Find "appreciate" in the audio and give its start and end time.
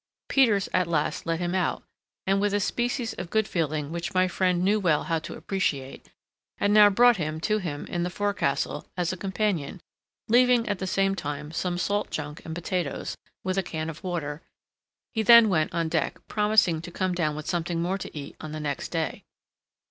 5.35-6.09